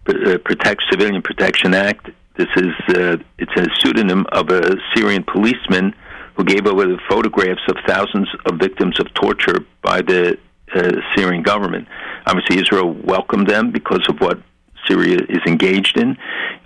[0.09, 2.11] uh, Protect Civilian Protection Act.
[2.37, 5.94] This is uh, it's a pseudonym of a Syrian policeman
[6.37, 10.38] who gave over the photographs of thousands of victims of torture by the
[10.75, 11.88] uh, Syrian government.
[12.27, 14.40] Obviously, Israel welcomed them because of what
[14.87, 16.16] Syria is engaged in.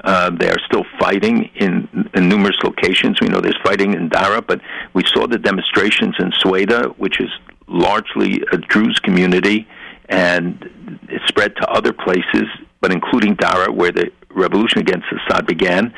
[0.05, 3.20] Uh, they are still fighting in, in numerous locations.
[3.20, 4.61] We know there's fighting in Dara, but
[4.92, 7.31] we saw the demonstrations in Sueda, which is
[7.66, 9.66] largely a Druze community,
[10.12, 12.44] and it spread to other places,
[12.81, 15.92] but including Dara, where the revolution against Assad began.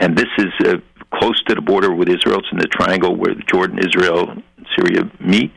[0.00, 0.76] And this is uh,
[1.14, 2.40] close to the border with Israel.
[2.40, 4.42] It's in the triangle where Jordan, Israel, and
[4.76, 5.52] Syria meet.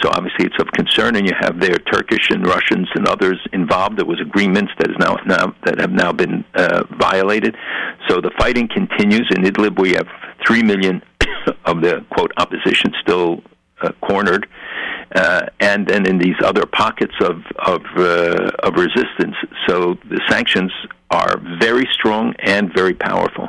[0.00, 3.98] So obviously, it's of concern, and you have there Turkish and Russians and others involved.
[3.98, 7.54] There was agreements that is now, now that have now been uh, violated.
[8.08, 9.78] So the fighting continues in Idlib.
[9.78, 10.08] We have
[10.46, 11.02] three million
[11.66, 13.42] of the quote opposition still
[13.82, 14.48] uh, cornered,
[15.14, 19.36] uh, and then in these other pockets of of uh, of resistance.
[19.68, 20.72] So the sanctions
[21.10, 23.48] are very strong and very powerful.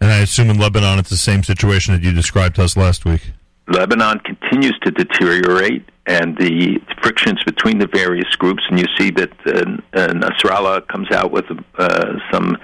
[0.00, 3.04] And I assume in Lebanon it's the same situation that you described to us last
[3.04, 3.32] week.
[3.68, 9.30] Lebanon continues to deteriorate, and the frictions between the various groups, and you see that
[9.46, 9.60] uh,
[9.96, 11.44] uh, Nasrallah comes out with
[11.78, 12.56] uh, some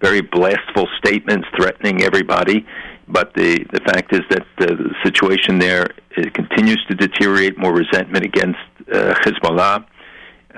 [0.00, 2.66] very blastful statements threatening everybody.
[3.08, 5.86] But the the fact is that the situation there
[6.34, 7.56] continues to deteriorate.
[7.58, 8.58] More resentment against
[8.92, 9.86] uh, Hezbollah.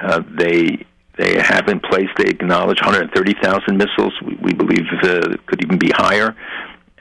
[0.01, 0.85] Uh, they
[1.19, 2.09] they have in place.
[2.17, 4.15] They acknowledge 130,000 missiles.
[4.25, 6.35] We, we believe uh, could even be higher,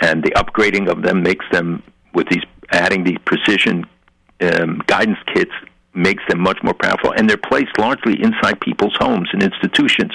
[0.01, 1.83] and the upgrading of them makes them
[2.13, 3.86] with these adding the precision
[4.41, 5.51] um, guidance kits
[5.93, 10.12] makes them much more powerful, and they're placed largely inside people's homes and institutions.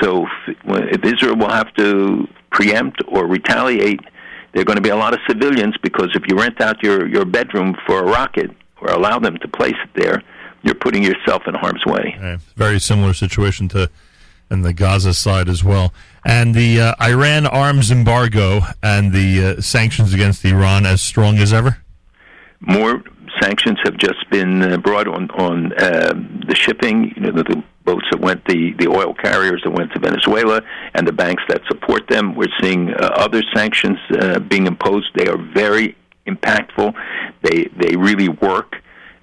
[0.00, 4.00] So, if, if Israel will have to preempt or retaliate,
[4.52, 7.06] there are going to be a lot of civilians because if you rent out your
[7.08, 10.22] your bedroom for a rocket or allow them to place it there,
[10.62, 12.16] you're putting yourself in harm's way.
[12.20, 12.40] Right.
[12.56, 13.90] Very similar situation to
[14.52, 15.94] and the Gaza side as well.
[16.26, 21.54] And the uh, Iran arms embargo and the uh, sanctions against Iran as strong as
[21.54, 21.78] ever?
[22.60, 23.02] More
[23.40, 26.12] sanctions have just been uh, brought on on uh,
[26.46, 29.92] the shipping, you know, the, the boats that went, the, the oil carriers that went
[29.92, 30.62] to Venezuela,
[30.94, 32.34] and the banks that support them.
[32.34, 35.08] We're seeing uh, other sanctions uh, being imposed.
[35.16, 36.94] They are very impactful.
[37.42, 38.76] They they really work.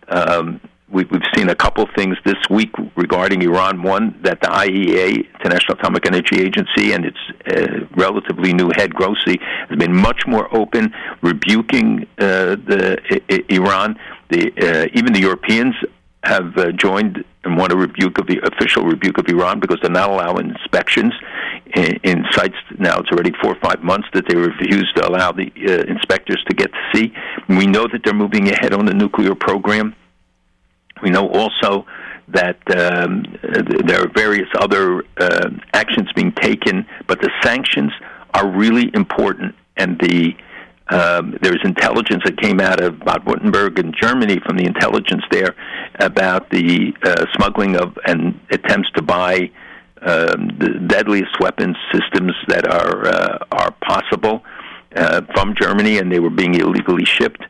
[0.08, 0.60] Um,
[0.92, 3.84] we, have seen a couple things this week regarding Iran.
[3.84, 7.18] One, that the IAEA, International Atomic Energy Agency, and its
[7.48, 10.92] uh, relatively new head, Grossi, has been much more open,
[11.22, 14.00] rebuking uh, the I- Iran.
[14.30, 15.76] The, uh, even the Europeans
[16.24, 19.92] have uh, joined and want a rebuke of the official rebuke of Iran because they're
[19.92, 21.14] not allowing inspections
[21.74, 22.58] in, in sites.
[22.78, 26.44] Now it's already four or five months that they refuse to allow the uh, inspectors
[26.50, 27.14] to get to see.
[27.48, 29.96] We know that they're moving ahead on the nuclear program
[31.02, 31.86] we know also
[32.30, 33.24] that um,
[33.86, 37.92] there are various other uh, actions being taken, but the sanctions
[38.34, 39.56] are really important.
[39.78, 40.36] And the
[40.92, 45.56] um, there's intelligence that came out of Baden-Württemberg in Germany from the intelligence there
[46.00, 49.52] about the uh, smuggling of and attempts to buy
[50.02, 54.44] um, the deadliest weapons systems that are uh, are possible
[54.96, 57.44] uh, from Germany, and they were being illegally shipped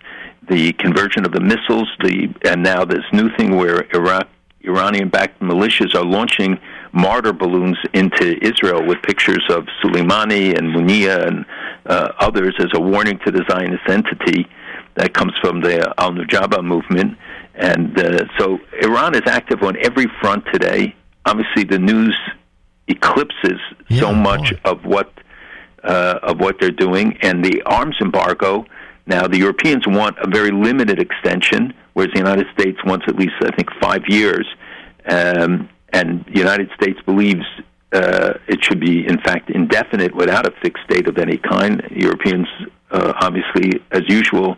[0.49, 4.27] the conversion of the missiles, the and now this new thing where Iraq
[4.63, 6.59] Iranian-backed militias are launching
[6.91, 11.45] martyr balloons into Israel with pictures of Soleimani and Mughniyeh and
[11.85, 14.47] uh, others as a warning to the Zionist entity
[14.95, 17.17] that comes from the Al Nujaba movement.
[17.59, 20.95] And uh, so Iran is active on every front today.
[21.25, 22.17] Obviously, the news
[22.87, 24.71] eclipses yeah, so much boy.
[24.71, 25.11] of what
[25.83, 28.65] uh, of what they're doing, and the arms embargo
[29.09, 33.33] now, the Europeans want a very limited extension, whereas the United States wants at least,
[33.41, 34.47] I think, five years.
[35.09, 37.43] Um, and the United States believes
[37.91, 41.81] uh, it should be, in fact, indefinite without a fixed date of any kind.
[41.89, 42.47] Europeans,
[42.91, 44.55] uh, obviously, as usual,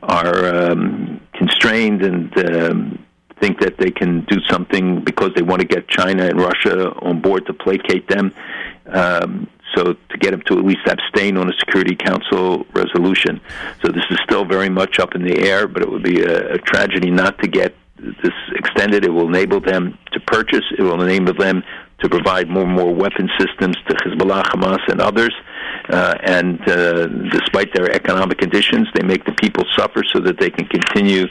[0.00, 3.06] are um, constrained and um,
[3.40, 7.20] think that they can do something because they want to get China and Russia on
[7.20, 8.34] board to placate them.
[8.86, 13.40] Um, so to get him to at least abstain on a Security Council resolution.
[13.82, 16.54] So this is still very much up in the air, but it would be a,
[16.54, 19.04] a tragedy not to get this extended.
[19.04, 20.64] It will enable them to purchase.
[20.76, 21.62] It will enable them
[22.00, 25.34] to provide more and more weapon systems to Hezbollah, Hamas, and others.
[25.88, 30.50] Uh, and uh, despite their economic conditions, they make the people suffer so that they
[30.50, 31.26] can continue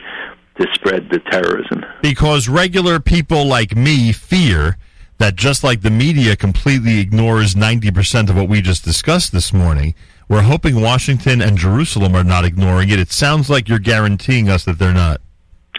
[0.59, 1.85] to spread the terrorism.
[2.01, 4.77] Because regular people like me fear
[5.19, 9.95] that just like the media completely ignores 90% of what we just discussed this morning,
[10.29, 12.99] we're hoping Washington and Jerusalem are not ignoring it.
[12.99, 15.21] It sounds like you're guaranteeing us that they're not.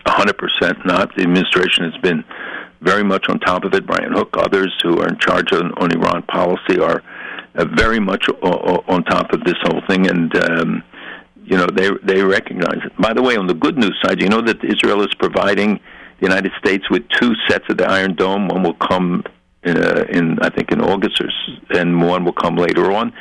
[0.06, 1.14] 100% not.
[1.16, 2.24] The administration has been
[2.80, 3.86] very much on top of it.
[3.86, 7.02] Brian Hook, others who are in charge on, on Iran policy are
[7.54, 10.82] uh, very much o- on top of this whole thing, and um,
[11.44, 12.92] you know they they recognize it.
[12.98, 15.80] By the way, on the good news side, you know that Israel is providing
[16.20, 18.48] the United States with two sets of the Iron Dome.
[18.48, 19.24] One will come
[19.62, 21.28] in, uh, in I think in August, or,
[21.78, 23.12] and one will come later on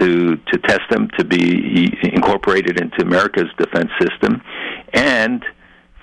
[0.00, 4.42] to to test them to be incorporated into America's defense system,
[4.92, 5.44] and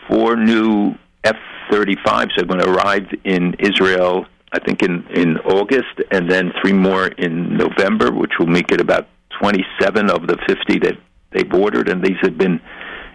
[0.07, 4.25] four new F-35s are going to arrive in Israel.
[4.53, 8.81] I think in in August, and then three more in November, which will make it
[8.81, 9.07] about
[9.39, 10.97] 27 of the 50 that
[11.31, 12.59] they've ordered, and these have been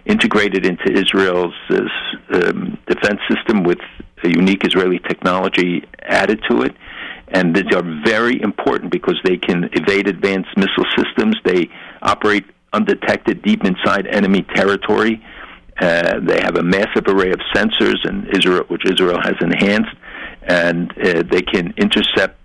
[0.05, 3.79] integrated into Israel's um, defense system with
[4.23, 6.75] a unique Israeli technology added to it.
[7.29, 11.35] And these are very important because they can evade advanced missile systems.
[11.43, 11.69] They
[12.01, 15.21] operate undetected deep inside enemy territory.
[15.79, 19.95] Uh, they have a massive array of sensors, and Israel, which Israel has enhanced,
[20.47, 22.39] and uh, they can intercept,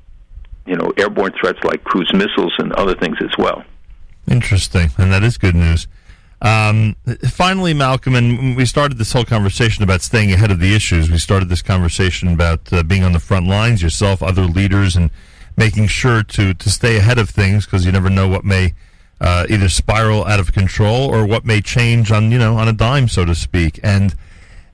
[0.66, 3.64] you know, airborne threats like cruise missiles and other things as well.
[4.30, 5.86] Interesting, and that is good news.
[6.42, 6.96] Um,
[7.30, 11.08] finally, Malcolm, and we started this whole conversation about staying ahead of the issues.
[11.08, 15.10] We started this conversation about uh, being on the front lines, yourself, other leaders, and
[15.56, 18.74] making sure to to stay ahead of things because you never know what may
[19.20, 22.72] uh, either spiral out of control or what may change on you know on a
[22.72, 23.78] dime, so to speak.
[23.84, 24.14] And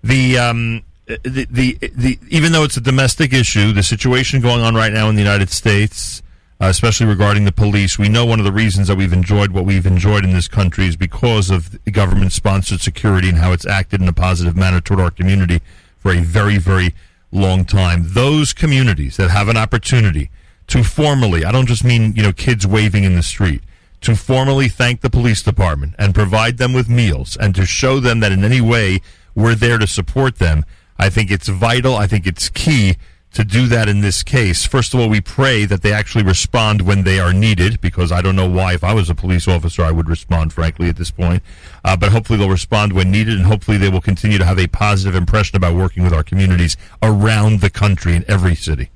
[0.03, 4.75] the um, the, the the even though it's a domestic issue, the situation going on
[4.75, 6.23] right now in the United States
[6.61, 7.99] uh, especially regarding the police.
[7.99, 10.87] We know one of the reasons that we've enjoyed what we've enjoyed in this country
[10.87, 15.01] is because of government sponsored security and how it's acted in a positive manner toward
[15.01, 15.61] our community
[15.99, 16.95] for a very, very
[17.31, 18.05] long time.
[18.09, 20.31] Those communities that have an opportunity
[20.69, 23.63] to formally, I don't just mean, you know, kids waving in the street,
[24.01, 28.21] to formally thank the police department and provide them with meals and to show them
[28.21, 29.01] that in any way
[29.35, 30.65] we're there to support them.
[30.99, 31.95] I think it's vital.
[31.95, 32.97] I think it's key
[33.33, 34.65] to do that in this case.
[34.65, 38.23] First of all, we pray that they actually respond when they are needed, because I
[38.23, 41.11] don't know why, if I was a police officer, I would respond, frankly, at this
[41.11, 41.43] point.
[41.85, 44.67] Uh, but hopefully they'll respond when needed, and hopefully they will continue to have a
[44.67, 48.91] positive impression about working with our communities around the country in every city.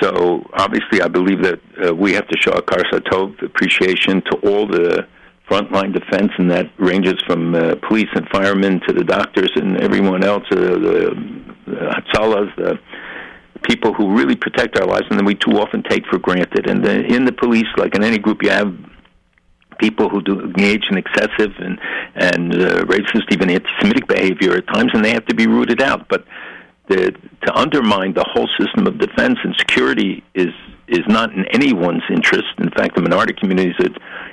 [0.00, 4.66] So, obviously, I believe that uh, we have to show hakaras hatov appreciation to all
[4.66, 5.06] the
[5.48, 10.24] frontline defense, and that ranges from uh, police and firemen to the doctors and everyone
[10.24, 11.34] else, uh, the,
[11.66, 12.78] the the
[13.62, 16.68] people who really protect our lives, and then we too often take for granted.
[16.68, 18.74] And the, in the police, like in any group, you have
[19.78, 21.78] people who do engage in excessive and
[22.14, 26.08] and uh, racist, even anti-Semitic behavior at times, and they have to be rooted out.
[26.08, 26.24] But
[26.88, 27.12] the,
[27.46, 30.52] to undermine the whole system of defense and security is
[30.88, 32.48] is not in anyone's interest.
[32.58, 33.90] In fact, the minority communities are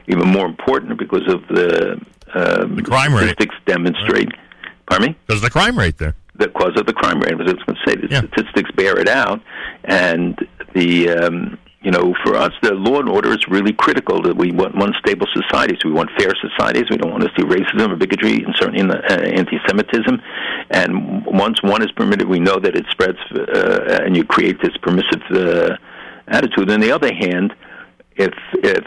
[0.08, 1.94] even more important because of the,
[2.34, 3.66] um, the crime statistics rate.
[3.66, 4.30] demonstrate.
[4.30, 4.40] Right.
[4.88, 5.18] Pardon me?
[5.26, 6.16] Because the crime rate there.
[6.36, 7.34] The Because of the crime rate.
[7.34, 8.20] I was going to say the yeah.
[8.20, 9.42] statistics bear it out,
[9.84, 10.38] and
[10.74, 14.22] the um, you know for us the law and order is really critical.
[14.22, 15.80] That we want one stable societies.
[15.86, 16.86] We want fair societies.
[16.90, 20.22] We don't want to see racism or bigotry, and certainly uh, anti-Semitism.
[20.72, 24.76] And once one is permitted, we know that it spreads, uh, and you create this
[24.82, 25.78] permissive uh,
[26.32, 26.72] attitude.
[26.72, 27.54] On the other hand,
[28.16, 28.86] if if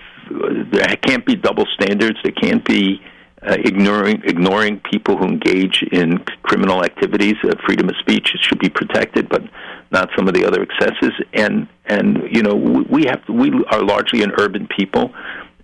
[0.73, 3.01] there can't be double standards, there can't be
[3.43, 7.35] uh, ignoring ignoring people who engage in criminal activities.
[7.45, 9.43] Uh, freedom of speech should be protected, but
[9.91, 11.13] not some of the other excesses.
[11.35, 15.13] And and you know we have we are largely an urban people,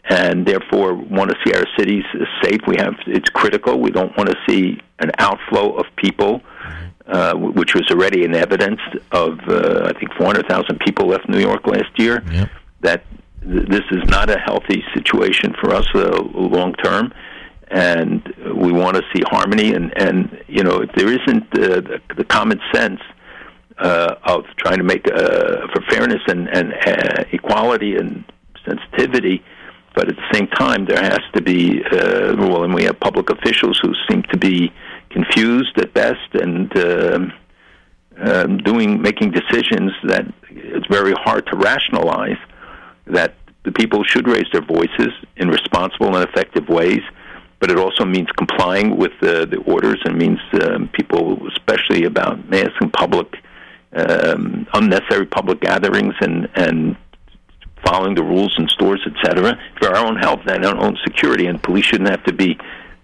[0.04, 2.04] and therefore want to see our cities
[2.42, 2.60] safe.
[2.66, 3.80] We have it's critical.
[3.80, 6.42] We don't want to see an outflow of people.
[7.10, 8.78] Uh, which was already in evidence
[9.10, 12.22] of, uh, I think, 400,000 people left New York last year.
[12.30, 12.50] Yep.
[12.82, 13.04] That
[13.42, 17.12] th- this is not a healthy situation for us uh, long term
[17.70, 18.22] and
[18.54, 19.74] we want to see harmony.
[19.74, 23.00] And, and you know, if there isn't uh, the, the common sense
[23.78, 28.24] uh, of trying to make uh, for fairness and, and uh, equality and
[28.64, 29.42] sensitivity,
[29.94, 33.30] but at the same time, there has to be uh, well, and we have public
[33.30, 34.72] officials who seem to be
[35.10, 36.76] confused at best and.
[36.76, 37.20] Uh,
[38.22, 42.36] um, doing making decisions that it's very hard to rationalize
[43.06, 43.34] that
[43.64, 47.00] the people should raise their voices in responsible and effective ways.
[47.58, 52.48] But it also means complying with the, the orders and means um, people, especially about
[52.48, 53.36] masks and public,
[53.92, 56.96] um, unnecessary public gatherings and, and
[57.84, 59.58] following the rules in stores, etc.
[59.78, 62.58] For our own health and our own security, and police shouldn't have to be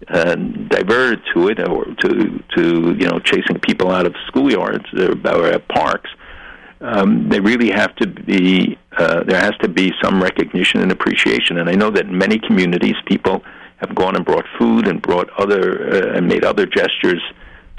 [0.09, 5.55] uh, diverted to it or to to you know chasing people out of schoolyards or,
[5.55, 6.09] or parks.
[6.79, 8.77] Um, they really have to be.
[8.95, 11.57] Uh, there has to be some recognition and appreciation.
[11.57, 13.43] And I know that in many communities, people
[13.77, 17.21] have gone and brought food and brought other uh, and made other gestures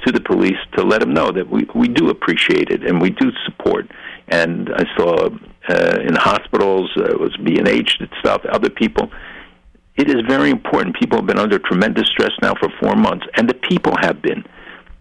[0.05, 3.09] to the police to let them know that we we do appreciate it and we
[3.09, 3.89] do support.
[4.27, 5.29] And I saw
[5.69, 8.43] uh, in hospitals uh, it was B and H and stuff.
[8.45, 9.09] Other people
[9.99, 10.95] it is very important.
[10.95, 14.45] People have been under tremendous stress now for four months, and the people have been.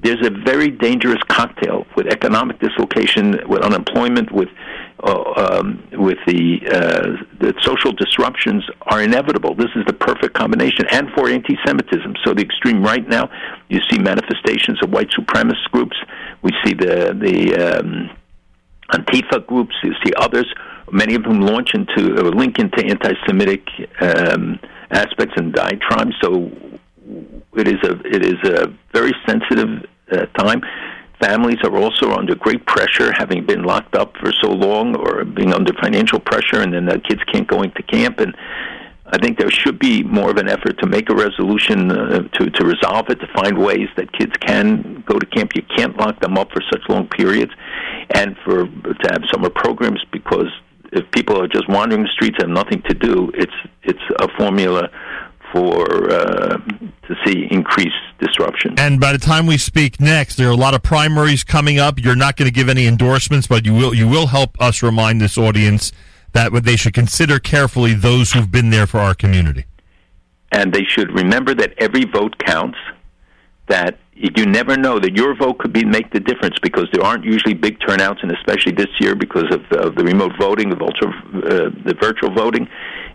[0.01, 4.49] There's a very dangerous cocktail with economic dislocation, with unemployment, with
[5.03, 6.43] uh, um, with the
[6.79, 9.55] uh, the social disruptions are inevitable.
[9.55, 12.15] This is the perfect combination, and for anti-Semitism.
[12.25, 13.31] So the extreme right now,
[13.69, 15.97] you see manifestations of white supremacist groups.
[16.43, 18.11] We see the the um,
[18.93, 19.75] Antifa groups.
[19.85, 20.47] You see others,
[20.91, 23.65] many of them launch into or link into anti-Semitic.
[24.01, 24.59] Um,
[24.91, 26.15] aspects and diatribes.
[26.23, 26.51] So
[27.55, 30.63] it is a it is a very sensitive uh, time.
[31.21, 35.53] Families are also under great pressure, having been locked up for so long, or being
[35.53, 38.21] under financial pressure, and then the kids can't go into camp.
[38.21, 38.37] And
[39.07, 42.51] I think there should be more of an effort to make a resolution uh, to
[42.51, 45.57] to resolve it, to find ways that kids can go to camp.
[45.57, 47.53] You can't lock them up for such long periods,
[48.11, 50.53] and for to have summer programs because
[50.93, 54.29] if people are just wandering the streets and have nothing to do, it's it's a
[54.37, 54.89] formula
[55.53, 58.75] for uh, to see increased disruption.
[58.79, 61.99] And by the time we speak next, there are a lot of primaries coming up.
[61.99, 65.21] You're not going to give any endorsements, but you will you will help us remind
[65.21, 65.93] this audience
[66.33, 69.65] that they should consider carefully those who've been there for our community.
[70.53, 72.79] And they should remember that every vote counts.
[73.69, 77.25] That you never know that your vote could be make the difference because there aren't
[77.25, 81.13] usually big turnouts, and especially this year because of, of the remote voting, the virtual,
[81.45, 82.69] uh, the virtual voting,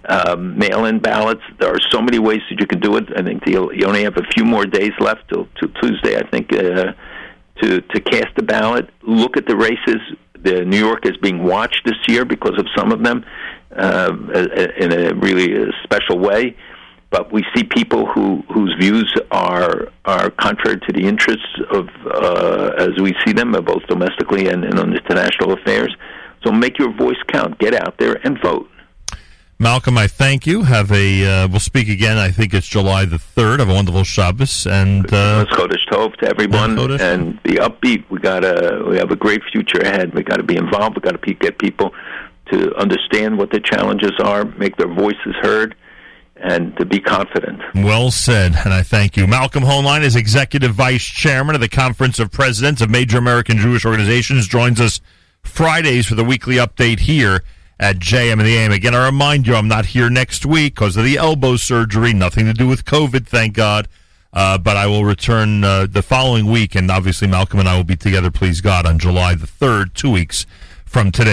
[0.07, 1.41] um, mail-in ballots.
[1.59, 3.05] There are so many ways that you can do it.
[3.17, 6.17] I think you only have a few more days left till, till Tuesday.
[6.17, 6.93] I think uh,
[7.61, 8.89] to to cast a ballot.
[9.01, 10.01] Look at the races.
[10.41, 13.25] The New York is being watched this year because of some of them
[13.75, 14.11] uh,
[14.77, 16.55] in a really special way
[17.13, 22.71] but we see people who whose views are are contrary to the interests of uh,
[22.85, 25.95] as we see them, uh, both domestically and, and on international affairs.
[26.43, 27.59] So make your voice count.
[27.59, 28.67] Get out there and vote.
[29.59, 30.63] Malcolm, I thank you.
[30.63, 32.17] Have a uh, we'll speak again.
[32.17, 33.59] I think it's July the third.
[33.59, 35.45] Have a wonderful Shabbos and uh,
[35.91, 38.09] Tov to everyone and be upbeat.
[38.09, 40.15] We got a we have a great future ahead.
[40.15, 40.95] We got to be involved.
[40.95, 41.93] We got to get people
[42.51, 45.75] to understand what the challenges are, make their voices heard
[46.35, 47.61] and to be confident.
[47.75, 49.27] Well said, and I thank you.
[49.27, 53.85] Malcolm Hoenlein is Executive Vice Chairman of the Conference of Presidents of Major American Jewish
[53.85, 54.99] Organizations, joins us
[55.43, 57.43] Fridays for the weekly update here
[57.79, 58.71] at JM in the AM.
[58.71, 62.45] Again, I remind you, I'm not here next week because of the elbow surgery, nothing
[62.45, 63.87] to do with COVID, thank God.
[64.31, 67.83] Uh, but I will return uh, the following week, and obviously Malcolm and I will
[67.83, 70.47] be together, please God, on July the 3rd, two weeks
[70.85, 71.31] from today.